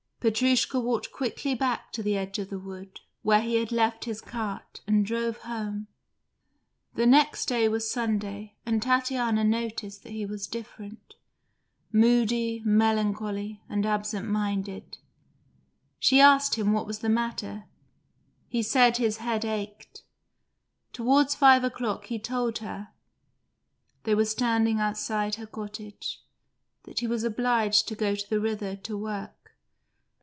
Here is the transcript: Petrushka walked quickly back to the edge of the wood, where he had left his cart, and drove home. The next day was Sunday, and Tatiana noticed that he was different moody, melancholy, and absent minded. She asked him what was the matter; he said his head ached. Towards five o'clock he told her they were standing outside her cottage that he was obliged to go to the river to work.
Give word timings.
Petrushka 0.23 0.79
walked 0.79 1.11
quickly 1.11 1.55
back 1.55 1.91
to 1.93 2.03
the 2.03 2.15
edge 2.15 2.37
of 2.37 2.51
the 2.51 2.59
wood, 2.59 2.99
where 3.23 3.41
he 3.41 3.55
had 3.55 3.71
left 3.71 4.05
his 4.05 4.21
cart, 4.21 4.79
and 4.85 5.03
drove 5.03 5.37
home. 5.37 5.87
The 6.93 7.07
next 7.07 7.47
day 7.47 7.67
was 7.67 7.89
Sunday, 7.89 8.55
and 8.63 8.83
Tatiana 8.83 9.43
noticed 9.43 10.03
that 10.03 10.11
he 10.11 10.27
was 10.27 10.45
different 10.45 11.15
moody, 11.91 12.61
melancholy, 12.63 13.63
and 13.67 13.83
absent 13.83 14.29
minded. 14.29 14.99
She 15.97 16.19
asked 16.21 16.53
him 16.53 16.71
what 16.71 16.85
was 16.85 16.99
the 16.99 17.09
matter; 17.09 17.63
he 18.47 18.61
said 18.61 18.97
his 18.97 19.17
head 19.17 19.43
ached. 19.43 20.03
Towards 20.93 21.33
five 21.33 21.63
o'clock 21.63 22.05
he 22.05 22.19
told 22.19 22.59
her 22.59 22.89
they 24.03 24.13
were 24.13 24.25
standing 24.25 24.79
outside 24.79 25.33
her 25.37 25.47
cottage 25.47 26.23
that 26.83 26.99
he 26.99 27.07
was 27.07 27.23
obliged 27.23 27.87
to 27.87 27.95
go 27.95 28.13
to 28.13 28.29
the 28.29 28.39
river 28.39 28.75
to 28.75 28.95
work. 28.95 29.33